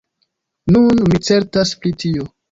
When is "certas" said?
1.27-1.73